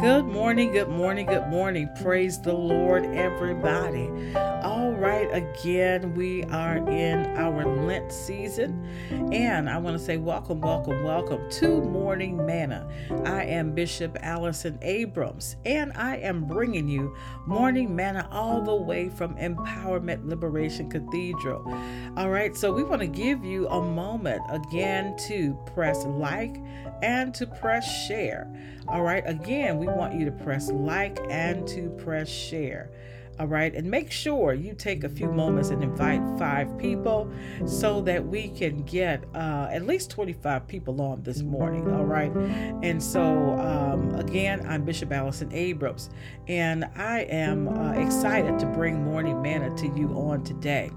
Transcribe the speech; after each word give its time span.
Good 0.00 0.26
morning, 0.26 0.70
good 0.70 0.90
morning, 0.90 1.26
good 1.26 1.48
morning. 1.48 1.90
Praise 2.00 2.40
the 2.40 2.52
Lord, 2.52 3.04
everybody. 3.16 4.08
All 4.62 4.87
right, 4.98 5.28
again, 5.32 6.12
we 6.14 6.42
are 6.44 6.76
in 6.88 7.24
our 7.36 7.64
Lent 7.64 8.10
season, 8.10 8.84
and 9.32 9.70
I 9.70 9.78
want 9.78 9.96
to 9.96 10.04
say 10.04 10.16
welcome, 10.16 10.60
welcome, 10.60 11.04
welcome 11.04 11.48
to 11.50 11.80
Morning 11.82 12.44
Manna. 12.44 12.88
I 13.24 13.44
am 13.44 13.74
Bishop 13.74 14.18
Allison 14.22 14.76
Abrams, 14.82 15.54
and 15.64 15.92
I 15.92 16.16
am 16.16 16.46
bringing 16.46 16.88
you 16.88 17.14
Morning 17.46 17.94
Manna 17.94 18.28
all 18.32 18.60
the 18.60 18.74
way 18.74 19.08
from 19.08 19.36
Empowerment 19.36 20.26
Liberation 20.26 20.90
Cathedral. 20.90 21.62
All 22.16 22.30
right, 22.30 22.56
so 22.56 22.72
we 22.72 22.82
want 22.82 23.00
to 23.00 23.06
give 23.06 23.44
you 23.44 23.68
a 23.68 23.80
moment 23.80 24.42
again 24.50 25.16
to 25.28 25.56
press 25.74 26.04
like 26.06 26.56
and 27.02 27.32
to 27.36 27.46
press 27.46 27.88
share. 28.08 28.52
All 28.88 29.02
right, 29.02 29.22
again, 29.26 29.78
we 29.78 29.86
want 29.86 30.14
you 30.14 30.24
to 30.24 30.32
press 30.32 30.72
like 30.72 31.20
and 31.30 31.68
to 31.68 31.88
press 31.90 32.28
share. 32.28 32.90
All 33.38 33.46
right, 33.46 33.72
and 33.74 33.88
make 33.88 34.10
sure 34.10 34.52
you 34.52 34.74
take 34.74 35.04
a 35.04 35.08
few 35.08 35.30
moments 35.30 35.70
and 35.70 35.82
invite 35.82 36.20
five 36.38 36.76
people 36.76 37.30
so 37.66 38.00
that 38.00 38.26
we 38.26 38.48
can 38.48 38.82
get 38.82 39.24
uh, 39.34 39.68
at 39.70 39.86
least 39.86 40.10
25 40.10 40.66
people 40.66 41.00
on 41.00 41.22
this 41.22 41.42
morning. 41.42 41.92
All 41.92 42.04
right, 42.04 42.32
and 42.82 43.02
so 43.02 43.56
um, 43.60 44.14
again, 44.16 44.66
I'm 44.66 44.84
Bishop 44.84 45.12
Allison 45.12 45.52
Abrams, 45.52 46.10
and 46.48 46.84
I 46.96 47.20
am 47.30 47.68
uh, 47.68 47.92
excited 47.92 48.58
to 48.58 48.66
bring 48.66 49.04
Morning 49.04 49.40
Manna 49.40 49.74
to 49.76 49.86
you 49.86 50.08
on 50.14 50.42
today. 50.42 50.90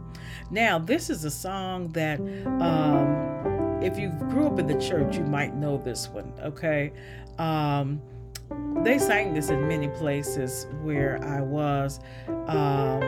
Now, 0.50 0.80
this 0.80 1.10
is 1.10 1.24
a 1.26 1.32
song 1.32 1.90
that. 1.90 2.20
Um, 2.20 3.32
if 3.82 3.98
you 3.98 4.10
grew 4.30 4.46
up 4.46 4.60
in 4.60 4.68
the 4.68 4.80
church, 4.80 5.18
you 5.18 5.24
might 5.24 5.56
know 5.56 5.76
this 5.78 6.08
one, 6.08 6.32
okay? 6.40 6.94
Um, 7.40 8.00
they 8.84 8.98
sang 8.98 9.34
this 9.34 9.50
in 9.50 9.68
many 9.68 9.88
places 9.88 10.68
where 10.82 11.24
I 11.24 11.42
was. 11.42 12.00
Um, 12.48 13.04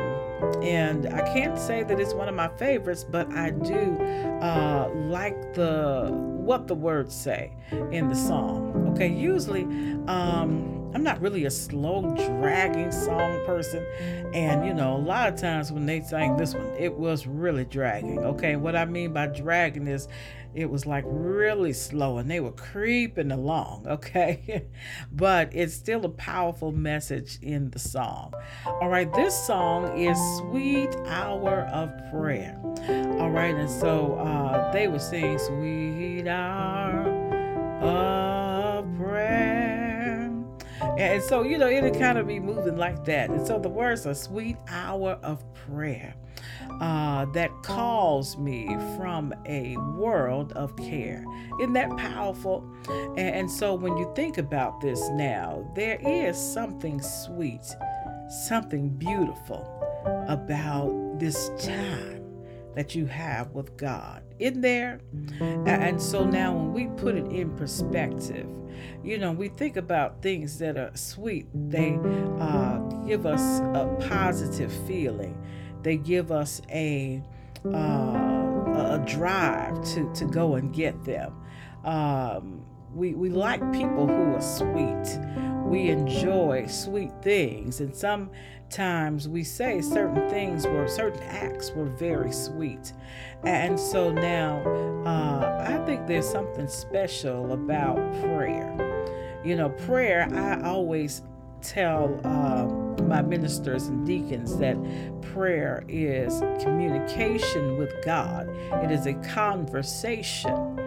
and 0.61 1.07
I 1.07 1.21
can't 1.33 1.57
say 1.57 1.83
that 1.83 1.99
it's 1.99 2.13
one 2.13 2.27
of 2.27 2.35
my 2.35 2.49
favorites, 2.49 3.03
but 3.03 3.31
I 3.33 3.51
do 3.51 3.97
uh, 4.41 4.89
like 4.93 5.53
the 5.53 6.09
what 6.11 6.67
the 6.67 6.75
words 6.75 7.15
say 7.15 7.53
in 7.91 8.09
the 8.09 8.15
song. 8.15 8.89
Okay, 8.93 9.07
usually 9.07 9.63
um, 10.07 10.91
I'm 10.93 11.03
not 11.03 11.21
really 11.21 11.45
a 11.45 11.51
slow 11.51 12.01
dragging 12.15 12.91
song 12.91 13.43
person, 13.45 13.85
and 14.33 14.65
you 14.65 14.73
know 14.73 14.95
a 14.95 14.99
lot 14.99 15.29
of 15.29 15.39
times 15.39 15.71
when 15.71 15.85
they 15.85 16.01
sang 16.01 16.37
this 16.37 16.53
one, 16.53 16.67
it 16.77 16.93
was 16.93 17.25
really 17.25 17.65
dragging. 17.65 18.19
Okay, 18.19 18.55
what 18.55 18.75
I 18.75 18.85
mean 18.85 19.13
by 19.13 19.27
dragging 19.27 19.87
is 19.87 20.07
it 20.55 20.69
was 20.69 20.85
like 20.85 21.03
really 21.07 21.73
slow 21.73 22.17
and 22.17 22.29
they 22.29 22.39
were 22.39 22.51
creeping 22.51 23.31
along, 23.31 23.85
okay? 23.87 24.65
but 25.11 25.49
it's 25.53 25.73
still 25.73 26.05
a 26.05 26.09
powerful 26.09 26.71
message 26.71 27.39
in 27.41 27.69
the 27.71 27.79
song. 27.79 28.33
All 28.65 28.89
right, 28.89 29.11
this 29.13 29.35
song 29.45 29.97
is 29.97 30.17
Sweet 30.39 30.95
Hour 31.07 31.61
of 31.73 31.91
Prayer. 32.11 32.59
All 33.19 33.31
right, 33.31 33.55
and 33.55 33.69
so 33.69 34.15
uh, 34.15 34.71
they 34.71 34.87
were 34.87 34.99
saying 34.99 35.39
Sweet 35.39 36.27
Hour 36.27 37.07
of 37.81 38.97
Prayer. 38.97 39.43
And 40.97 41.23
so, 41.23 41.41
you 41.41 41.57
know, 41.57 41.67
it'll 41.67 41.91
kind 41.91 42.17
of 42.17 42.27
be 42.27 42.39
moving 42.39 42.77
like 42.77 43.03
that. 43.05 43.29
And 43.29 43.45
so 43.45 43.57
the 43.57 43.69
words 43.69 44.05
are 44.05 44.13
Sweet 44.13 44.57
Hour 44.69 45.17
of 45.23 45.43
Prayer 45.53 46.13
uh, 46.81 47.25
that 47.25 47.51
calls 47.63 48.37
me 48.37 48.67
from 48.97 49.33
a 49.45 49.77
world 49.95 50.51
of 50.53 50.75
care. 50.75 51.25
Isn't 51.59 51.73
that 51.73 51.95
powerful? 51.97 52.67
And, 53.17 53.49
so 53.49 53.73
when 53.73 53.97
you 53.97 54.11
think 54.15 54.37
about 54.37 54.81
this 54.81 55.09
now, 55.09 55.69
there 55.75 55.99
is 56.01 56.37
something 56.37 57.01
sweet, 57.01 57.65
something 58.47 58.89
beautiful 58.89 59.69
about 60.27 61.19
this 61.19 61.49
time 61.59 62.23
that 62.75 62.95
you 62.95 63.05
have 63.05 63.51
with 63.51 63.77
God. 63.77 64.23
In 64.39 64.61
there. 64.61 64.99
And 65.39 66.01
so 66.01 66.25
now 66.25 66.53
when 66.53 66.73
we 66.73 66.87
put 67.01 67.15
it 67.15 67.27
in 67.27 67.55
perspective, 67.55 68.47
you 69.03 69.17
know, 69.17 69.31
we 69.31 69.49
think 69.49 69.77
about 69.77 70.21
things 70.21 70.57
that 70.59 70.77
are 70.77 70.91
sweet, 70.95 71.47
they 71.53 71.99
uh, 72.39 72.79
give 73.05 73.25
us 73.25 73.59
a 73.59 73.95
positive 74.09 74.71
feeling 74.87 75.37
they 75.83 75.97
give 75.97 76.31
us 76.31 76.61
a 76.69 77.21
uh, 77.65 78.33
a 78.75 79.03
drive 79.05 79.83
to 79.93 80.11
to 80.13 80.25
go 80.25 80.55
and 80.55 80.73
get 80.73 81.03
them. 81.03 81.33
Um, 81.83 82.65
we 82.93 83.13
we 83.13 83.29
like 83.29 83.59
people 83.73 84.07
who 84.07 84.35
are 84.35 84.41
sweet. 84.41 85.19
We 85.65 85.89
enjoy 85.89 86.67
sweet 86.67 87.11
things, 87.21 87.79
and 87.79 87.95
sometimes 87.95 89.27
we 89.27 89.43
say 89.43 89.81
certain 89.81 90.29
things 90.29 90.67
were 90.67 90.87
certain 90.87 91.23
acts 91.23 91.71
were 91.71 91.85
very 91.85 92.31
sweet. 92.31 92.93
And 93.43 93.79
so 93.79 94.11
now, 94.11 94.61
uh, 95.05 95.65
I 95.67 95.83
think 95.85 96.07
there's 96.07 96.29
something 96.29 96.67
special 96.67 97.53
about 97.53 97.97
prayer. 98.21 99.41
You 99.43 99.55
know, 99.55 99.69
prayer. 99.69 100.29
I 100.33 100.61
always 100.67 101.23
tell 101.61 102.19
uh, 102.23 102.67
my 103.13 103.21
ministers 103.21 103.85
and 103.89 104.07
deacons 104.07 104.57
that 104.57 104.75
prayer 105.21 105.83
is 105.87 106.39
communication 106.63 107.77
with 107.77 107.93
God, 108.03 108.49
it 108.83 108.89
is 108.89 109.05
a 109.05 109.13
conversation. 109.13 110.79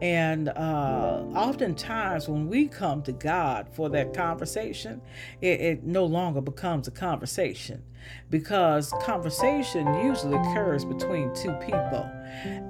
And 0.00 0.48
uh, 0.48 1.22
oftentimes, 1.34 2.30
when 2.30 2.48
we 2.48 2.66
come 2.66 3.02
to 3.02 3.12
God 3.12 3.68
for 3.70 3.90
that 3.90 4.14
conversation, 4.14 5.02
it, 5.42 5.60
it, 5.60 5.84
no 5.84 6.06
longer 6.06 6.40
becomes 6.40 6.88
a 6.88 6.90
conversation 6.90 7.82
because 8.30 8.92
conversation 9.02 9.86
usually 10.04 10.36
occurs 10.36 10.84
between 10.84 11.34
two 11.34 11.52
people. 11.66 12.10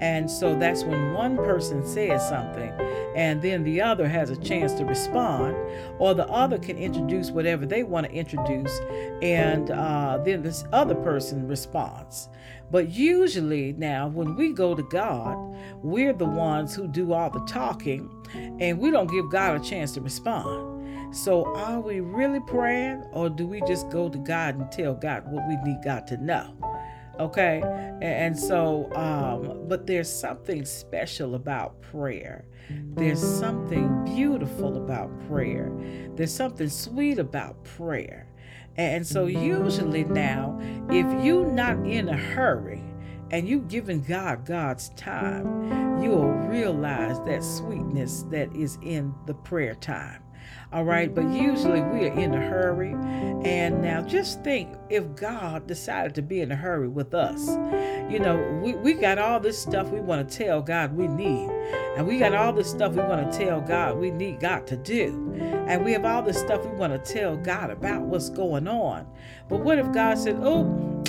And 0.01 0.31
so 0.31 0.59
that's 0.59 0.85
when 0.85 1.13
one 1.13 1.37
person 1.37 1.85
says 1.87 2.27
something 2.29 2.73
and 3.17 3.41
then 3.41 3.65
the 3.65 3.81
other 3.81 4.07
has 4.07 4.29
a 4.29 4.37
chance 4.37 4.75
to 4.75 4.85
respond, 4.85 5.57
or 5.99 6.13
the 6.13 6.29
other 6.29 6.59
can 6.59 6.77
introduce 6.77 7.31
whatever 7.31 7.65
they 7.65 7.83
want 7.83 8.07
to 8.07 8.13
introduce, 8.13 8.79
and 9.23 9.71
uh, 9.71 10.19
then 10.23 10.43
this 10.43 10.65
other 10.71 10.95
person 10.95 11.49
responds. 11.49 12.29
But 12.71 12.91
usually, 12.91 13.73
now, 13.73 14.09
when 14.09 14.37
we 14.37 14.53
go 14.53 14.75
to 14.75 14.83
God, 14.83 15.57
we're 15.83 16.13
the 16.13 16.27
ones 16.27 16.75
who 16.75 16.87
do 16.87 17.15
all 17.15 17.31
the 17.31 17.41
talking, 17.47 18.11
and 18.61 18.79
we 18.79 18.91
don't 18.91 19.11
give 19.11 19.31
God 19.31 19.59
a 19.59 19.65
chance 19.65 19.93
to 19.93 20.03
respond. 20.03 20.66
So, 21.13 21.55
are 21.57 21.81
we 21.81 22.01
really 22.01 22.41
praying, 22.41 23.05
or 23.13 23.31
do 23.31 23.47
we 23.47 23.61
just 23.63 23.89
go 23.91 24.09
to 24.09 24.19
God 24.19 24.57
and 24.57 24.71
tell 24.71 24.95
God 24.95 25.25
what 25.31 25.47
we 25.49 25.57
need 25.65 25.79
God 25.85 26.07
to 26.09 26.17
know? 26.17 26.57
Okay, 27.19 27.63
and 28.03 28.39
so, 28.39 28.93
um, 28.95 29.67
but 29.69 29.87
there's 29.87 30.11
something 30.11 30.65
special 30.67 31.35
about 31.35 31.81
prayer. 31.81 32.45
There's 32.69 33.23
something 33.23 34.05
beautiful 34.05 34.77
about 34.77 35.11
prayer. 35.29 35.73
There's 36.15 36.35
something 36.35 36.69
sweet 36.69 37.19
about 37.19 37.65
prayer. 37.65 38.29
And 38.77 39.07
so, 39.07 39.27
usually 39.27 40.05
now, 40.05 40.61
if 40.91 41.25
you're 41.25 41.51
not 41.51 41.79
in 41.87 42.11
a 42.11 42.17
hurry 42.17 42.83
and 43.31 43.49
you 43.49 43.61
giving 43.61 44.03
God 44.03 44.45
God's 44.45 44.91
time, 44.91 46.03
you'll 46.03 46.33
realize 46.33 47.19
that 47.21 47.43
sweetness 47.43 48.25
that 48.31 48.55
is 48.55 48.79
in 48.83 49.15
the 49.27 49.35
prayer 49.35 49.75
time. 49.75 50.23
All 50.73 50.85
right, 50.85 51.15
but 51.15 51.25
usually 51.31 51.81
we 51.81 52.09
are 52.09 52.13
in 52.13 52.35
a 52.35 52.41
hurry. 52.41 52.93
And 53.45 53.81
now 53.83 54.03
just 54.03 54.43
think 54.43 54.75
if 54.91 55.15
God 55.15 55.67
decided 55.67 56.15
to 56.17 56.23
be 56.23 56.41
in 56.41 56.51
a 56.51 56.57
hurry 56.57 56.89
with 56.89 57.15
us. 57.15 57.47
You 58.11 58.19
know, 58.19 58.61
we, 58.63 58.75
we 58.75 58.95
got 58.95 59.19
all 59.19 59.39
this 59.39 59.61
stuff 59.61 59.89
we 59.91 60.01
want 60.01 60.29
to 60.29 60.37
tell 60.39 60.61
God 60.63 60.97
we 60.97 61.07
need. 61.07 61.49
And 61.97 62.07
we 62.07 62.19
got 62.19 62.35
all 62.35 62.53
this 62.53 62.69
stuff 62.69 62.93
we 62.93 63.03
want 63.03 63.31
to 63.31 63.39
tell 63.39 63.61
God 63.61 63.99
we 63.99 64.11
need 64.11 64.41
God 64.41 64.67
to 64.67 64.77
do. 64.77 65.33
And 65.41 65.85
we 65.85 65.93
have 65.93 66.05
all 66.05 66.23
this 66.23 66.39
stuff 66.39 66.65
we 66.65 66.73
want 66.73 66.93
to 66.93 67.13
tell 67.13 67.37
God 67.37 67.71
about 67.71 68.03
what's 68.03 68.31
going 68.31 68.67
on. 68.67 69.07
But 69.49 69.61
what 69.61 69.79
if 69.79 69.93
God 69.93 70.19
said, 70.19 70.37
oh, 70.43 71.05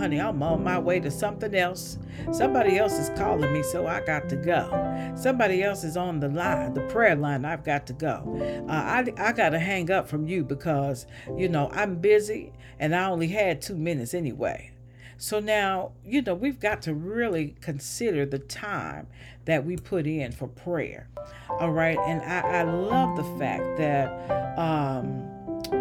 honey, 0.00 0.18
I'm 0.18 0.42
on 0.42 0.64
my 0.64 0.78
way 0.78 0.98
to 1.00 1.10
something 1.10 1.54
else. 1.54 1.98
Somebody 2.32 2.78
else 2.78 2.94
is 2.94 3.10
calling 3.18 3.52
me, 3.52 3.62
so 3.62 3.86
I 3.86 4.00
got 4.00 4.30
to 4.30 4.36
go. 4.36 5.12
Somebody 5.14 5.62
else 5.62 5.84
is 5.84 5.94
on 5.94 6.20
the 6.20 6.28
line, 6.28 6.72
the 6.72 6.80
prayer 6.88 7.14
line. 7.14 7.44
I've 7.44 7.64
got 7.64 7.86
to 7.88 7.92
go. 7.92 8.64
Uh, 8.66 8.72
I, 8.72 9.12
I 9.18 9.32
got 9.32 9.50
to 9.50 9.58
hang 9.58 9.90
up 9.90 10.08
from 10.08 10.26
you 10.26 10.42
because, 10.42 11.06
you 11.36 11.50
know, 11.50 11.68
I'm 11.72 11.96
busy 11.96 12.54
and 12.78 12.96
I 12.96 13.10
only 13.10 13.28
had 13.28 13.60
two 13.60 13.76
minutes 13.76 14.14
anyway. 14.14 14.72
So 15.18 15.38
now, 15.38 15.92
you 16.02 16.22
know, 16.22 16.32
we've 16.32 16.58
got 16.58 16.80
to 16.82 16.94
really 16.94 17.54
consider 17.60 18.24
the 18.24 18.38
time 18.38 19.06
that 19.44 19.66
we 19.66 19.76
put 19.76 20.06
in 20.06 20.32
for 20.32 20.48
prayer. 20.48 21.10
All 21.50 21.72
right. 21.72 21.98
And 21.98 22.22
I, 22.22 22.60
I 22.60 22.62
love 22.62 23.18
the 23.18 23.38
fact 23.38 23.76
that, 23.76 24.58
um, 24.58 25.28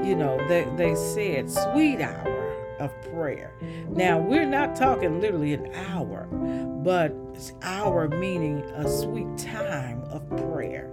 you 0.06 0.13
know, 0.13 0.45
they, 0.50 0.68
they 0.75 0.94
said 0.94 1.50
sweet 1.50 2.01
hour 2.01 2.38
of 2.80 2.92
prayer. 3.14 3.54
Now, 3.90 4.20
we're 4.20 4.46
not 4.46 4.76
talking 4.76 5.22
literally 5.22 5.54
an 5.54 5.74
hour, 5.74 6.28
but 6.84 7.14
hour 7.62 8.08
meaning 8.08 8.60
a 8.76 8.90
sweet 8.90 9.38
time 9.38 10.04
of 10.12 10.28
prayer. 10.52 10.90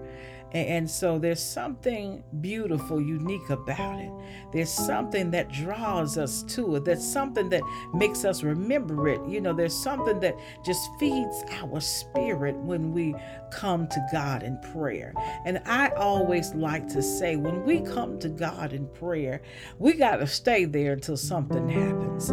And 0.57 0.91
so 0.91 1.19
there's 1.19 1.43
something 1.43 2.25
beautiful, 2.41 3.01
unique 3.01 3.51
about 3.51 4.01
it. 4.01 4.11
There's 4.53 4.71
something 4.71 5.31
that 5.33 5.53
draws 5.53 6.17
us 6.17 6.43
to 6.45 6.77
it. 6.77 6.85
There's 6.85 7.05
something 7.05 7.51
that 7.51 7.63
makes 7.93 8.25
us 8.25 8.43
remember 8.43 9.09
it. 9.09 9.21
You 9.29 9.41
know, 9.41 9.53
there's 9.53 9.75
something 9.75 10.19
that 10.21 10.35
just 10.65 10.89
feeds 10.99 11.45
our 11.51 11.81
spirit 11.81 12.57
when 12.57 12.93
we 12.93 13.15
come 13.51 13.87
to 13.89 14.07
God 14.11 14.43
in 14.43 14.59
prayer. 14.73 15.13
And 15.45 15.61
I 15.67 15.89
always 15.91 16.55
like 16.55 16.89
to 16.89 17.03
say, 17.03 17.37
when 17.37 17.65
we 17.65 17.81
come 17.81 18.19
to 18.21 18.29
God 18.29 18.73
in 18.73 18.89
prayer, 18.89 19.43
we 19.79 19.93
got 19.93 20.17
to 20.17 20.27
stay 20.27 20.65
there 20.65 20.95
until 20.95 21.17
something 21.17 21.69
happens. 21.69 22.33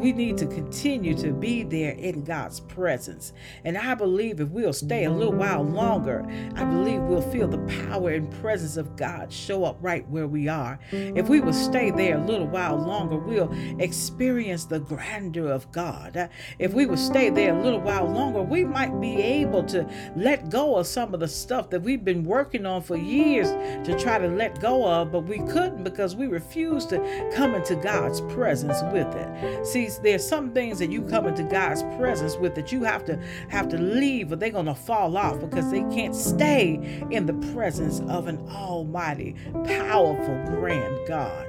We 0.00 0.12
need 0.12 0.38
to 0.38 0.46
continue 0.46 1.14
to 1.16 1.32
be 1.32 1.62
there 1.64 1.92
in 1.92 2.24
God's 2.24 2.60
presence. 2.60 3.32
And 3.64 3.76
I 3.76 3.94
believe 3.94 4.40
if 4.40 4.48
we'll 4.50 4.72
stay 4.72 5.04
a 5.04 5.10
little 5.10 5.32
while 5.32 5.62
longer, 5.62 6.24
I 6.54 6.64
believe 6.64 7.00
we'll 7.02 7.22
feel 7.22 7.48
the 7.48 7.63
power 7.68 8.10
and 8.10 8.30
presence 8.40 8.76
of 8.76 8.96
God 8.96 9.32
show 9.32 9.64
up 9.64 9.76
right 9.80 10.08
where 10.08 10.26
we 10.26 10.48
are. 10.48 10.78
If 10.92 11.28
we 11.28 11.40
will 11.40 11.52
stay 11.52 11.90
there 11.90 12.16
a 12.16 12.24
little 12.24 12.46
while 12.46 12.76
longer, 12.76 13.16
we'll 13.16 13.52
experience 13.78 14.64
the 14.64 14.80
grandeur 14.80 15.50
of 15.50 15.70
God. 15.72 16.30
If 16.58 16.74
we 16.74 16.86
will 16.86 16.96
stay 16.96 17.30
there 17.30 17.54
a 17.54 17.62
little 17.62 17.80
while 17.80 18.06
longer, 18.06 18.42
we 18.42 18.64
might 18.64 19.00
be 19.00 19.16
able 19.20 19.64
to 19.64 19.88
let 20.16 20.50
go 20.50 20.76
of 20.76 20.86
some 20.86 21.14
of 21.14 21.20
the 21.20 21.28
stuff 21.28 21.70
that 21.70 21.80
we've 21.80 22.04
been 22.04 22.24
working 22.24 22.66
on 22.66 22.82
for 22.82 22.96
years 22.96 23.48
to 23.86 23.98
try 23.98 24.18
to 24.18 24.28
let 24.28 24.60
go 24.60 24.86
of, 24.86 25.12
but 25.12 25.20
we 25.20 25.38
couldn't 25.38 25.84
because 25.84 26.16
we 26.16 26.26
refused 26.26 26.88
to 26.90 27.30
come 27.34 27.54
into 27.54 27.76
God's 27.76 28.20
presence 28.32 28.82
with 28.92 29.08
it. 29.14 29.66
See, 29.66 29.88
there's 30.02 30.26
some 30.26 30.52
things 30.52 30.78
that 30.78 30.90
you 30.90 31.02
come 31.02 31.26
into 31.26 31.44
God's 31.44 31.82
presence 31.98 32.36
with 32.36 32.54
that 32.54 32.72
you 32.72 32.82
have 32.84 33.04
to 33.06 33.18
have 33.48 33.68
to 33.68 33.78
leave 33.78 34.32
or 34.32 34.36
they're 34.36 34.50
gonna 34.50 34.74
fall 34.74 35.16
off 35.16 35.40
because 35.40 35.70
they 35.70 35.82
can't 35.82 36.14
stay 36.14 37.04
in 37.10 37.26
the 37.26 37.34
presence 37.52 38.00
of 38.08 38.26
an 38.26 38.38
almighty, 38.48 39.34
powerful, 39.64 40.42
grand 40.46 41.06
God. 41.06 41.46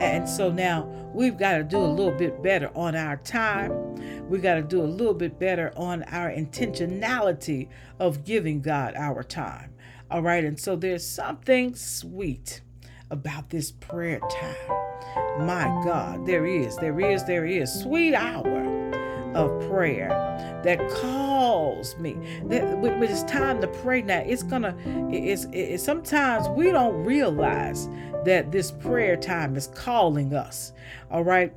And 0.00 0.28
so 0.28 0.50
now 0.50 0.84
we've 1.14 1.36
got 1.36 1.56
to 1.58 1.64
do 1.64 1.78
a 1.78 1.86
little 1.86 2.12
bit 2.12 2.42
better 2.42 2.70
on 2.74 2.94
our 2.94 3.16
time. 3.18 4.28
We 4.28 4.38
got 4.38 4.54
to 4.54 4.62
do 4.62 4.82
a 4.82 4.84
little 4.84 5.14
bit 5.14 5.38
better 5.38 5.72
on 5.76 6.02
our 6.04 6.30
intentionality 6.30 7.68
of 7.98 8.24
giving 8.24 8.60
God 8.60 8.94
our 8.96 9.22
time. 9.22 9.72
All 10.10 10.22
right. 10.22 10.44
And 10.44 10.58
so 10.58 10.76
there's 10.76 11.06
something 11.06 11.74
sweet 11.74 12.60
about 13.10 13.50
this 13.50 13.70
prayer 13.70 14.20
time. 14.20 15.46
My 15.46 15.64
God, 15.84 16.26
there 16.26 16.46
is, 16.46 16.76
there 16.76 16.98
is, 17.00 17.24
there 17.24 17.46
is. 17.46 17.72
Sweet 17.72 18.14
hour 18.14 18.75
of 19.36 19.68
prayer 19.68 20.08
that 20.64 20.88
calls 20.90 21.96
me. 21.98 22.16
That 22.46 22.78
when 22.78 23.02
it's 23.02 23.22
time 23.24 23.60
to 23.60 23.68
pray 23.68 24.02
now, 24.02 24.20
it's 24.20 24.42
gonna. 24.42 24.76
It's, 25.10 25.46
it's 25.52 25.84
sometimes 25.84 26.48
we 26.48 26.72
don't 26.72 27.04
realize 27.04 27.88
that 28.24 28.50
this 28.50 28.72
prayer 28.72 29.16
time 29.16 29.56
is 29.56 29.68
calling 29.68 30.34
us. 30.34 30.72
All 31.10 31.22
right. 31.22 31.52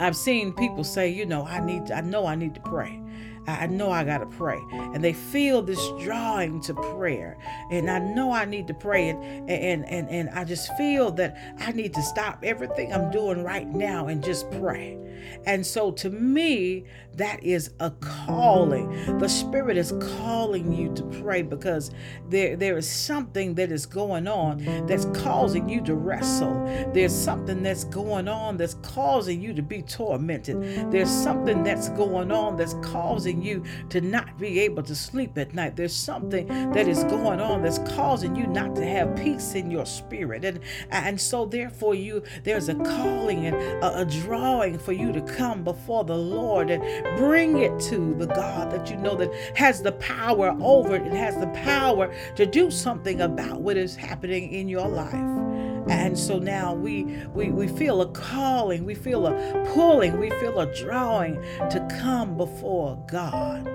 I've 0.00 0.16
seen 0.16 0.52
people 0.52 0.84
say, 0.84 1.08
you 1.08 1.26
know, 1.26 1.44
I 1.44 1.58
need, 1.58 1.90
I 1.90 2.02
know 2.02 2.24
I 2.24 2.36
need 2.36 2.54
to 2.54 2.60
pray. 2.60 3.00
I 3.48 3.66
know 3.66 3.90
I 3.90 4.04
got 4.04 4.18
to 4.18 4.26
pray. 4.26 4.58
And 4.72 5.02
they 5.02 5.12
feel 5.12 5.62
this 5.62 5.80
drawing 6.00 6.60
to 6.62 6.74
prayer. 6.74 7.38
And 7.70 7.90
I 7.90 7.98
know 7.98 8.32
I 8.32 8.44
need 8.44 8.66
to 8.68 8.74
pray. 8.74 9.08
And, 9.08 9.50
and, 9.50 9.84
and, 9.86 10.08
and 10.10 10.30
I 10.30 10.44
just 10.44 10.72
feel 10.76 11.10
that 11.12 11.36
I 11.58 11.72
need 11.72 11.94
to 11.94 12.02
stop 12.02 12.40
everything 12.42 12.92
I'm 12.92 13.10
doing 13.10 13.42
right 13.42 13.66
now 13.66 14.08
and 14.08 14.22
just 14.22 14.50
pray. 14.52 14.98
And 15.46 15.66
so 15.66 15.90
to 15.92 16.10
me, 16.10 16.84
that 17.14 17.42
is 17.42 17.72
a 17.80 17.90
calling. 17.90 19.18
The 19.18 19.28
Spirit 19.28 19.76
is 19.76 19.92
calling 20.18 20.72
you 20.72 20.94
to 20.94 21.02
pray 21.20 21.42
because 21.42 21.90
there, 22.28 22.56
there 22.56 22.78
is 22.78 22.88
something 22.88 23.54
that 23.56 23.72
is 23.72 23.86
going 23.86 24.28
on 24.28 24.86
that's 24.86 25.06
causing 25.06 25.68
you 25.68 25.80
to 25.82 25.94
wrestle. 25.94 26.64
There's 26.92 27.14
something 27.14 27.62
that's 27.62 27.84
going 27.84 28.28
on 28.28 28.56
that's 28.56 28.74
causing 28.82 29.40
you 29.42 29.52
to 29.54 29.62
be 29.62 29.82
tormented. 29.82 30.92
There's 30.92 31.10
something 31.10 31.64
that's 31.64 31.88
going 31.90 32.30
on 32.30 32.56
that's 32.56 32.74
causing 32.82 33.37
you 33.42 33.64
to 33.90 34.00
not 34.00 34.38
be 34.38 34.60
able 34.60 34.82
to 34.84 34.94
sleep 34.94 35.36
at 35.38 35.54
night. 35.54 35.76
There's 35.76 35.94
something 35.94 36.46
that 36.72 36.88
is 36.88 37.04
going 37.04 37.40
on 37.40 37.62
that's 37.62 37.78
causing 37.94 38.36
you 38.36 38.46
not 38.46 38.74
to 38.76 38.86
have 38.86 39.16
peace 39.16 39.54
in 39.54 39.70
your 39.70 39.86
spirit. 39.86 40.44
And, 40.44 40.60
and 40.90 41.20
so 41.20 41.46
therefore 41.46 41.94
you 41.94 42.22
there's 42.44 42.68
a 42.68 42.74
calling 42.74 43.46
and 43.46 43.56
a, 43.56 44.00
a 44.00 44.04
drawing 44.04 44.78
for 44.78 44.92
you 44.92 45.12
to 45.12 45.20
come 45.20 45.64
before 45.64 46.04
the 46.04 46.16
Lord 46.16 46.70
and 46.70 46.82
bring 47.16 47.58
it 47.58 47.78
to 47.82 48.14
the 48.14 48.26
God 48.26 48.70
that 48.70 48.90
you 48.90 48.96
know 48.96 49.14
that 49.16 49.32
has 49.56 49.82
the 49.82 49.92
power 49.92 50.56
over 50.60 50.96
it 50.96 51.02
and 51.02 51.16
has 51.16 51.38
the 51.38 51.48
power 51.48 52.14
to 52.36 52.46
do 52.46 52.70
something 52.70 53.20
about 53.20 53.60
what 53.60 53.76
is 53.76 53.96
happening 53.96 54.52
in 54.52 54.68
your 54.68 54.88
life. 54.88 55.67
And 55.88 56.18
so 56.18 56.38
now 56.38 56.74
we, 56.74 57.04
we 57.34 57.50
we 57.50 57.68
feel 57.68 58.02
a 58.02 58.06
calling, 58.12 58.84
we 58.84 58.94
feel 58.94 59.26
a 59.26 59.64
pulling, 59.74 60.18
we 60.18 60.30
feel 60.30 60.58
a 60.60 60.72
drawing 60.74 61.34
to 61.70 61.86
come 62.00 62.36
before 62.36 63.02
God 63.10 63.68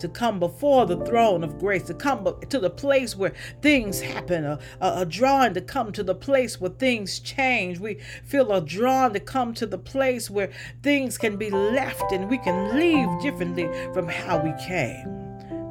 to 0.00 0.08
come 0.08 0.40
before 0.40 0.86
the 0.86 0.96
throne 1.04 1.44
of 1.44 1.58
grace, 1.58 1.84
to 1.84 1.94
come 1.94 2.26
to 2.48 2.58
the 2.58 2.70
place 2.70 3.14
where 3.14 3.34
things 3.62 4.00
happen, 4.00 4.44
a, 4.44 4.58
a, 4.80 5.02
a 5.02 5.06
drawing 5.06 5.54
to 5.54 5.60
come 5.60 5.92
to 5.92 6.02
the 6.02 6.14
place 6.14 6.60
where 6.60 6.70
things 6.70 7.20
change. 7.20 7.78
We 7.78 7.98
feel 8.24 8.50
a 8.52 8.60
drawing 8.60 9.12
to 9.12 9.20
come 9.20 9.54
to 9.54 9.66
the 9.66 9.78
place 9.78 10.30
where 10.30 10.50
things 10.82 11.18
can 11.18 11.36
be 11.36 11.50
left 11.50 12.12
and 12.12 12.28
we 12.28 12.38
can 12.38 12.76
leave 12.76 13.08
differently 13.22 13.68
from 13.92 14.08
how 14.08 14.42
we 14.42 14.52
came. 14.66 15.19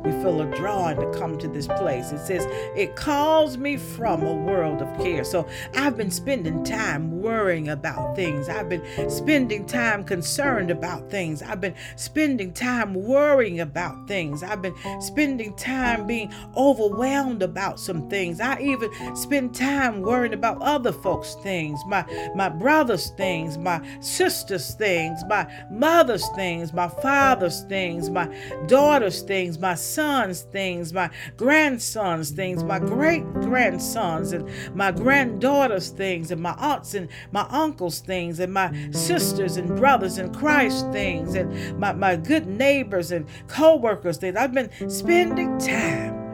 We 0.03 0.11
feel 0.11 0.41
a 0.41 0.45
drawing 0.55 0.97
to 0.99 1.19
come 1.19 1.37
to 1.37 1.47
this 1.47 1.67
place. 1.67 2.11
It 2.11 2.25
says, 2.25 2.45
It 2.75 2.95
calls 2.95 3.57
me 3.57 3.77
from 3.77 4.23
a 4.23 4.33
world 4.33 4.81
of 4.81 4.97
care. 4.99 5.23
So 5.23 5.47
I've 5.75 5.97
been 5.97 6.11
spending 6.11 6.63
time 6.63 7.21
worrying 7.21 7.69
about 7.69 8.15
things. 8.15 8.49
I've 8.49 8.69
been 8.69 9.09
spending 9.09 9.65
time 9.65 10.03
concerned 10.03 10.71
about 10.71 11.09
things. 11.09 11.41
I've 11.41 11.61
been 11.61 11.75
spending 11.95 12.53
time 12.53 12.93
worrying 12.93 13.59
about 13.59 14.07
things. 14.07 14.43
I've 14.43 14.61
been 14.61 14.75
spending 15.01 15.55
time 15.55 16.07
being 16.07 16.33
overwhelmed 16.55 17.43
about 17.43 17.79
some 17.79 18.09
things. 18.09 18.39
I 18.39 18.59
even 18.61 18.89
spend 19.15 19.53
time 19.55 20.01
worrying 20.01 20.33
about 20.33 20.61
other 20.61 20.91
folks' 20.91 21.35
things, 21.35 21.79
my, 21.87 22.05
my 22.35 22.49
brother's 22.49 23.09
things, 23.11 23.57
my 23.57 23.81
sister's 23.99 24.73
things, 24.75 25.23
my 25.27 25.47
mother's 25.69 26.27
things, 26.29 26.73
my 26.73 26.87
father's 26.87 27.61
things, 27.63 28.09
my 28.09 28.27
daughter's 28.67 29.21
things, 29.21 29.59
my 29.59 29.75
son's 29.89 30.41
things, 30.41 30.93
my 30.93 31.09
grandson's 31.37 32.31
things, 32.31 32.63
my 32.63 32.79
great 32.79 33.23
grandsons, 33.33 34.31
and 34.31 34.49
my 34.75 34.91
granddaughter's 34.91 35.89
things, 35.89 36.31
and 36.31 36.41
my 36.41 36.53
aunts 36.57 36.93
and 36.93 37.09
my 37.31 37.45
uncles' 37.49 37.99
things, 37.99 38.39
and 38.39 38.53
my 38.53 38.71
sisters 38.91 39.57
and 39.57 39.77
brothers 39.77 40.17
in 40.17 40.33
Christ 40.33 40.91
things, 40.91 41.35
and 41.35 41.79
my, 41.79 41.93
my 41.93 42.15
good 42.15 42.47
neighbors 42.47 43.11
and 43.11 43.25
co 43.47 43.75
workers 43.75 44.17
things. 44.17 44.35
I've 44.35 44.53
been 44.53 44.69
spending 44.89 45.57
time 45.57 46.29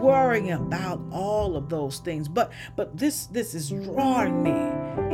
worrying 0.00 0.50
about 0.52 1.00
all 1.12 1.56
of 1.56 1.68
those 1.68 1.98
things 1.98 2.26
but 2.26 2.50
but 2.74 2.96
this 2.96 3.26
this 3.26 3.54
is 3.54 3.70
drawing 3.70 4.42
me 4.42 4.52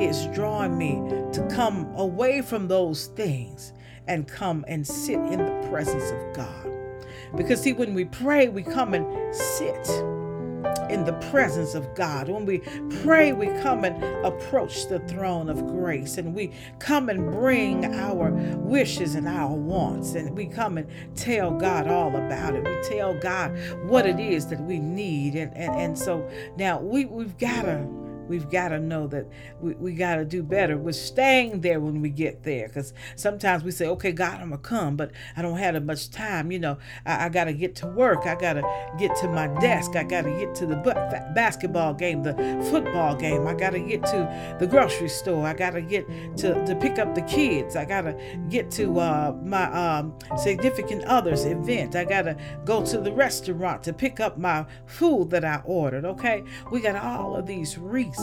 it's 0.00 0.26
drawing 0.28 0.78
me 0.78 0.94
to 1.32 1.46
come 1.50 1.92
away 1.96 2.40
from 2.40 2.68
those 2.68 3.06
things 3.08 3.72
and 4.06 4.28
come 4.28 4.64
and 4.68 4.86
sit 4.86 5.18
in 5.18 5.44
the 5.44 5.68
presence 5.68 6.10
of 6.10 6.36
God 6.36 6.85
because, 7.34 7.60
see, 7.60 7.72
when 7.72 7.94
we 7.94 8.04
pray, 8.04 8.48
we 8.48 8.62
come 8.62 8.94
and 8.94 9.34
sit 9.34 9.88
in 10.90 11.04
the 11.04 11.12
presence 11.30 11.74
of 11.74 11.94
God. 11.94 12.28
When 12.28 12.46
we 12.46 12.58
pray, 13.02 13.32
we 13.32 13.46
come 13.60 13.84
and 13.84 14.02
approach 14.24 14.88
the 14.88 15.00
throne 15.00 15.48
of 15.48 15.66
grace 15.66 16.18
and 16.18 16.34
we 16.34 16.52
come 16.78 17.08
and 17.08 17.30
bring 17.30 17.84
our 17.94 18.30
wishes 18.56 19.14
and 19.14 19.26
our 19.26 19.52
wants 19.52 20.14
and 20.14 20.36
we 20.36 20.46
come 20.46 20.78
and 20.78 20.88
tell 21.16 21.50
God 21.50 21.88
all 21.88 22.14
about 22.14 22.54
it. 22.54 22.64
We 22.64 22.88
tell 22.88 23.14
God 23.14 23.56
what 23.88 24.06
it 24.06 24.20
is 24.20 24.46
that 24.48 24.60
we 24.60 24.78
need. 24.78 25.34
And, 25.34 25.56
and, 25.56 25.74
and 25.74 25.98
so 25.98 26.28
now 26.56 26.80
we, 26.80 27.04
we've 27.04 27.36
got 27.38 27.62
to 27.62 28.05
we've 28.28 28.50
got 28.50 28.68
to 28.68 28.78
know 28.78 29.06
that 29.06 29.26
we, 29.60 29.74
we 29.74 29.92
got 29.92 30.16
to 30.16 30.24
do 30.24 30.42
better 30.42 30.76
with 30.76 30.96
staying 30.96 31.60
there 31.60 31.80
when 31.80 32.00
we 32.00 32.10
get 32.10 32.42
there. 32.42 32.68
Because 32.68 32.92
sometimes 33.14 33.62
we 33.64 33.70
say 33.70 33.86
okay 33.86 34.12
god 34.12 34.40
i'm 34.40 34.50
gonna 34.50 34.58
come 34.58 34.96
but 34.96 35.10
i 35.36 35.42
don't 35.42 35.58
have 35.58 35.76
much 35.84 36.10
time 36.10 36.50
you 36.50 36.58
know. 36.58 36.78
I, 37.04 37.26
I 37.26 37.28
got 37.28 37.44
to 37.44 37.52
get 37.52 37.74
to 37.76 37.86
work. 37.86 38.26
I 38.26 38.34
got 38.34 38.54
to 38.54 38.62
get 38.98 39.14
to 39.16 39.28
my 39.28 39.46
desk. 39.60 39.96
I 39.96 40.04
got 40.04 40.22
to 40.22 40.30
get 40.30 40.54
to 40.56 40.66
the 40.66 40.76
basketball 41.34 41.94
game 41.94 42.22
the 42.22 42.34
football 42.70 43.14
game. 43.14 43.46
I 43.46 43.54
got 43.54 43.70
to 43.70 43.80
get 43.80 44.04
to 44.06 44.56
the 44.58 44.66
grocery 44.66 45.08
store. 45.08 45.46
I 45.46 45.54
got 45.54 45.70
to 45.70 45.82
get 45.82 46.06
to, 46.38 46.64
to 46.64 46.76
pick 46.76 46.98
up 46.98 47.14
the 47.14 47.22
kids. 47.22 47.76
I 47.76 47.84
got 47.84 48.02
to 48.02 48.16
get 48.48 48.70
to 48.72 48.98
uh, 48.98 49.36
my 49.42 49.64
um, 49.72 50.14
significant 50.36 51.04
other's 51.04 51.44
event. 51.44 51.94
I 51.94 52.04
got 52.04 52.22
to 52.22 52.36
go 52.64 52.84
to 52.84 52.98
the 52.98 53.12
restaurant 53.12 53.82
to 53.84 53.92
pick 53.92 54.20
up 54.20 54.38
my 54.38 54.66
food 54.86 55.30
that 55.30 55.44
i 55.44 55.60
ordered. 55.64 56.04
Okay? 56.04 56.42
We 56.70 56.80
got 56.80 56.96
all 56.96 57.36
of 57.36 57.46
these 57.46 57.78
reasons 57.78 58.15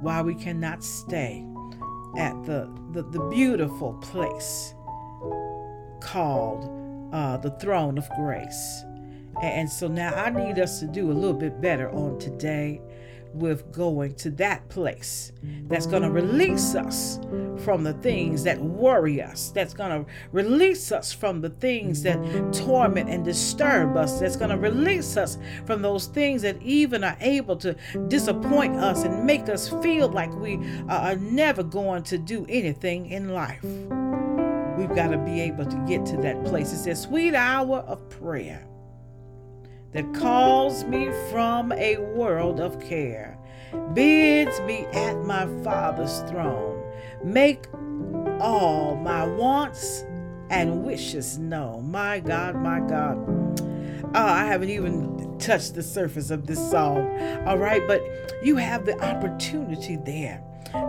why 0.00 0.22
we 0.22 0.34
cannot 0.34 0.82
stay 0.82 1.46
at 2.16 2.42
the, 2.44 2.70
the, 2.92 3.02
the 3.02 3.20
beautiful 3.28 3.94
place 3.94 4.74
called 6.00 6.70
uh, 7.12 7.36
the 7.36 7.50
throne 7.58 7.98
of 7.98 8.08
grace. 8.10 8.84
And 9.42 9.70
so 9.70 9.86
now 9.86 10.14
I 10.14 10.30
need 10.30 10.58
us 10.58 10.80
to 10.80 10.86
do 10.86 11.10
a 11.10 11.12
little 11.12 11.36
bit 11.36 11.60
better 11.60 11.90
on 11.90 12.18
today 12.18 12.80
with 13.36 13.70
going 13.72 14.14
to 14.16 14.30
that 14.30 14.68
place 14.68 15.32
that's 15.68 15.86
going 15.86 16.02
to 16.02 16.10
release 16.10 16.74
us 16.74 17.20
from 17.64 17.84
the 17.84 17.92
things 17.94 18.42
that 18.44 18.58
worry 18.58 19.22
us, 19.22 19.50
that's 19.50 19.74
going 19.74 19.90
to 20.04 20.10
release 20.32 20.92
us 20.92 21.12
from 21.12 21.40
the 21.40 21.50
things 21.50 22.02
that 22.02 22.16
torment 22.52 23.08
and 23.08 23.24
disturb 23.24 23.96
us, 23.96 24.20
that's 24.20 24.36
going 24.36 24.50
to 24.50 24.56
release 24.56 25.16
us 25.16 25.38
from 25.64 25.82
those 25.82 26.06
things 26.06 26.42
that 26.42 26.60
even 26.62 27.04
are 27.04 27.16
able 27.20 27.56
to 27.56 27.74
disappoint 28.08 28.76
us 28.76 29.04
and 29.04 29.24
make 29.24 29.48
us 29.48 29.68
feel 29.82 30.08
like 30.08 30.32
we 30.36 30.58
are 30.88 31.16
never 31.16 31.62
going 31.62 32.02
to 32.02 32.18
do 32.18 32.46
anything 32.48 33.06
in 33.06 33.30
life. 33.30 33.62
We've 34.76 34.94
got 34.94 35.08
to 35.08 35.18
be 35.18 35.40
able 35.40 35.64
to 35.64 35.76
get 35.88 36.04
to 36.06 36.16
that 36.18 36.44
place. 36.44 36.72
It's 36.72 36.86
a 36.86 36.94
sweet 36.94 37.34
hour 37.34 37.78
of 37.78 38.08
prayer 38.10 38.66
that 39.96 40.12
calls 40.12 40.84
me 40.84 41.10
from 41.30 41.72
a 41.72 41.96
world 41.96 42.60
of 42.60 42.78
care, 42.78 43.38
bids 43.94 44.60
me 44.60 44.84
at 44.92 45.14
my 45.24 45.46
Father's 45.64 46.20
throne, 46.28 46.84
make 47.24 47.64
all 48.38 48.94
my 48.94 49.26
wants 49.26 50.04
and 50.50 50.84
wishes 50.84 51.38
known. 51.38 51.90
My 51.90 52.20
God, 52.20 52.56
my 52.56 52.80
God. 52.80 53.16
Oh, 54.14 54.22
I 54.22 54.44
haven't 54.44 54.68
even 54.68 55.38
touched 55.38 55.74
the 55.74 55.82
surface 55.82 56.30
of 56.30 56.46
this 56.46 56.58
song. 56.70 57.18
All 57.46 57.56
right, 57.56 57.80
but 57.88 58.02
you 58.42 58.56
have 58.56 58.84
the 58.84 59.02
opportunity 59.02 59.96
there 59.96 60.42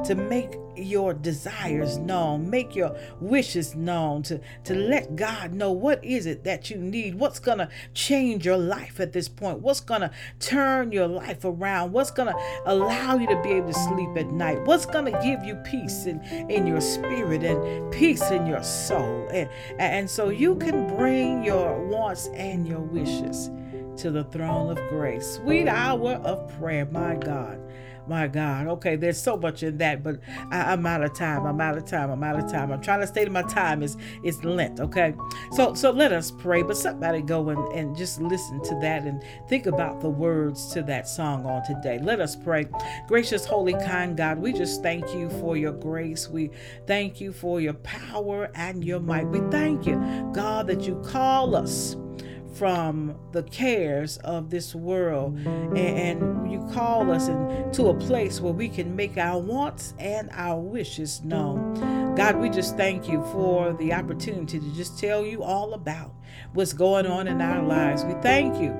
to 0.03 0.15
make 0.15 0.57
your 0.77 1.13
desires 1.13 1.97
known, 1.97 2.49
make 2.49 2.75
your 2.75 2.95
wishes 3.19 3.75
known, 3.75 4.23
to, 4.23 4.39
to 4.65 4.75
let 4.75 5.15
God 5.15 5.53
know 5.53 5.71
what 5.71 6.03
is 6.03 6.25
it 6.25 6.43
that 6.43 6.69
you 6.69 6.77
need, 6.77 7.15
what's 7.15 7.39
to 7.39 7.69
change 7.93 8.45
your 8.45 8.57
life 8.57 8.99
at 8.99 9.13
this 9.13 9.27
point, 9.27 9.59
what's 9.59 9.81
to 9.81 10.11
turn 10.39 10.91
your 10.91 11.07
life 11.07 11.43
around, 11.43 11.91
what's 11.91 12.11
to 12.11 12.35
allow 12.65 13.17
you 13.17 13.27
to 13.27 13.41
be 13.41 13.51
able 13.51 13.67
to 13.67 13.73
sleep 13.73 14.09
at 14.15 14.27
night, 14.31 14.61
what's 14.65 14.85
to 14.85 15.19
give 15.23 15.43
you 15.43 15.55
peace 15.65 16.05
in, 16.05 16.21
in 16.49 16.67
your 16.67 16.81
spirit 16.81 17.43
and 17.43 17.91
peace 17.91 18.29
in 18.31 18.45
your 18.45 18.63
soul. 18.63 19.27
And, 19.31 19.49
and 19.79 20.09
so 20.09 20.29
you 20.29 20.55
can 20.55 20.87
bring 20.95 21.43
your 21.43 21.85
wants 21.87 22.27
and 22.27 22.67
your 22.67 22.79
wishes 22.79 23.49
to 23.97 24.11
the 24.11 24.23
throne 24.25 24.69
of 24.69 24.77
grace. 24.89 25.35
Sweet 25.35 25.67
hour 25.67 26.13
of 26.13 26.47
prayer, 26.59 26.85
my 26.85 27.15
God. 27.15 27.59
My 28.07 28.27
God. 28.27 28.67
Okay, 28.67 28.95
there's 28.95 29.21
so 29.21 29.37
much 29.37 29.63
in 29.63 29.77
that, 29.77 30.03
but 30.03 30.19
I, 30.51 30.73
am 30.73 30.85
out 30.85 31.03
of 31.03 31.13
time. 31.13 31.45
I'm 31.45 31.59
out 31.61 31.77
of 31.77 31.85
time. 31.85 32.09
I'm 32.09 32.23
out 32.23 32.39
of 32.39 32.51
time. 32.51 32.71
I'm 32.71 32.81
trying 32.81 33.01
to 33.01 33.07
stay 33.07 33.25
to 33.25 33.31
my 33.31 33.43
time. 33.43 33.83
Is 33.83 33.97
it's 34.23 34.43
Lent. 34.43 34.79
Okay. 34.79 35.13
So 35.51 35.73
so 35.73 35.91
let 35.91 36.11
us 36.11 36.31
pray. 36.31 36.63
But 36.63 36.77
somebody 36.77 37.21
go 37.21 37.49
and, 37.49 37.73
and 37.73 37.95
just 37.95 38.21
listen 38.21 38.61
to 38.63 38.79
that 38.81 39.03
and 39.03 39.23
think 39.47 39.65
about 39.65 40.01
the 40.01 40.09
words 40.09 40.71
to 40.73 40.83
that 40.83 41.07
song 41.07 41.45
on 41.45 41.63
today. 41.63 41.99
Let 42.01 42.19
us 42.19 42.35
pray. 42.35 42.67
Gracious, 43.07 43.45
holy, 43.45 43.73
kind 43.73 44.17
God, 44.17 44.39
we 44.39 44.53
just 44.53 44.81
thank 44.81 45.13
you 45.13 45.29
for 45.29 45.57
your 45.57 45.73
grace. 45.73 46.27
We 46.27 46.49
thank 46.87 47.21
you 47.21 47.31
for 47.31 47.61
your 47.61 47.75
power 47.75 48.49
and 48.55 48.83
your 48.83 48.99
might. 48.99 49.27
We 49.27 49.39
thank 49.51 49.85
you, 49.85 49.95
God, 50.33 50.67
that 50.67 50.81
you 50.81 50.95
call 51.05 51.55
us 51.55 51.95
from 52.57 53.15
the 53.31 53.43
cares 53.43 54.17
of 54.17 54.49
this 54.49 54.73
world. 54.73 55.37
And, 55.37 55.77
and 55.77 56.51
you 56.51 56.67
call 56.73 57.11
us 57.11 57.27
into 57.27 57.87
a 57.87 57.93
place 57.93 58.41
where 58.41 58.53
we 58.53 58.67
can 58.69 58.95
make 58.95 59.17
our 59.17 59.39
wants 59.39 59.93
and 59.99 60.29
our 60.33 60.59
wishes 60.59 61.23
known. 61.23 62.15
God, 62.15 62.37
we 62.37 62.49
just 62.49 62.75
thank 62.77 63.07
you 63.07 63.23
for 63.31 63.73
the 63.73 63.93
opportunity 63.93 64.59
to 64.59 64.75
just 64.75 64.97
tell 64.99 65.25
you 65.25 65.43
all 65.43 65.73
about 65.73 66.13
what's 66.53 66.73
going 66.73 67.05
on 67.05 67.27
in 67.27 67.41
our 67.41 67.61
lives. 67.63 68.03
We 68.03 68.13
thank 68.21 68.59
you 68.61 68.75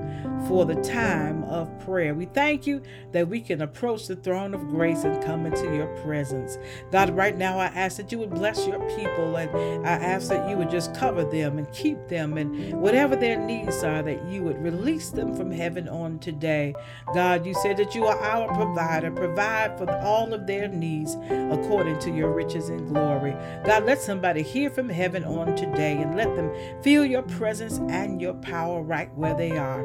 for 0.48 0.64
the 0.64 0.76
time 0.76 1.44
of 1.44 1.68
prayer. 1.80 2.14
We 2.14 2.24
thank 2.24 2.66
you 2.66 2.82
that 3.12 3.28
we 3.28 3.42
can 3.42 3.60
approach 3.60 4.06
the 4.06 4.16
throne 4.16 4.54
of 4.54 4.66
grace 4.68 5.04
and 5.04 5.22
come 5.22 5.44
into 5.44 5.74
your 5.74 5.86
presence. 6.02 6.56
God, 6.90 7.10
right 7.10 7.36
now 7.36 7.58
I 7.58 7.66
ask 7.66 7.98
that 7.98 8.10
you 8.10 8.18
would 8.18 8.30
bless 8.30 8.66
your 8.66 8.80
people 8.96 9.36
and 9.36 9.86
I 9.86 9.92
ask 9.92 10.28
that 10.28 10.48
you 10.48 10.56
would 10.56 10.70
just 10.70 10.94
cover 10.94 11.22
them 11.22 11.58
and 11.58 11.70
keep 11.72 12.08
them 12.08 12.38
and 12.38 12.80
whatever 12.80 13.14
their 13.14 13.38
needs 13.38 13.84
are, 13.84 14.02
that 14.02 14.24
you 14.24 14.42
would 14.42 14.62
release 14.62 15.10
them 15.10 15.34
from 15.36 15.50
heaven 15.50 15.86
on 15.86 16.18
today. 16.18 16.74
God, 17.12 17.44
you 17.44 17.52
said 17.54 17.76
that 17.76 17.94
you 17.94 18.06
are 18.06 18.18
our 18.18 18.48
provider. 18.54 19.10
Provide 19.10 19.76
for 19.76 19.90
all 19.98 20.32
of 20.32 20.46
their 20.46 20.68
needs 20.68 21.14
according 21.28 21.98
to 22.00 22.10
your 22.10 22.32
riches 22.32 22.70
and 22.70 22.88
glory. 22.88 23.32
God, 23.66 23.84
let 23.84 24.00
somebody 24.00 24.42
hear 24.42 24.70
from 24.70 24.88
heaven 24.88 25.24
on 25.24 25.54
today 25.56 25.98
and 26.00 26.16
let 26.16 26.34
them 26.34 26.50
feel 26.82 27.04
your 27.04 27.22
presence 27.22 27.78
and 27.90 28.18
your 28.18 28.34
power 28.34 28.80
right 28.82 29.14
where 29.14 29.34
they 29.34 29.50
are. 29.50 29.84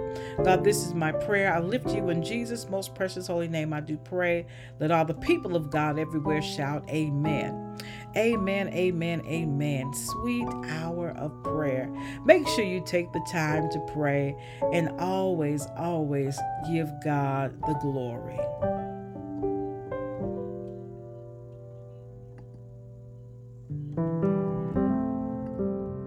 This 0.62 0.86
is 0.86 0.94
my 0.94 1.12
prayer. 1.12 1.54
I 1.54 1.60
lift 1.60 1.94
you 1.94 2.10
in 2.10 2.24
Jesus' 2.24 2.70
most 2.70 2.94
precious 2.94 3.28
holy 3.28 3.48
name. 3.48 3.74
I 3.74 3.80
do 3.80 3.98
pray. 3.98 4.46
Let 4.80 4.92
all 4.92 5.06
the 5.06 5.14
people 5.14 5.56
of 5.56 5.72
God 5.72 5.98
everywhere 5.98 6.42
shout, 6.42 6.88
Amen. 6.90 7.78
Amen, 8.16 8.70
amen, 8.70 9.24
amen. 9.26 9.92
Sweet 9.94 10.48
hour 10.68 11.12
of 11.18 11.32
prayer. 11.44 11.90
Make 12.26 12.48
sure 12.48 12.64
you 12.64 12.84
take 12.86 13.12
the 13.12 13.26
time 13.32 13.70
to 13.72 13.80
pray 13.94 14.36
and 14.72 14.90
always, 15.02 15.66
always 15.78 16.40
give 16.72 16.92
God 17.04 17.60
the 17.62 17.74
glory. 17.82 18.40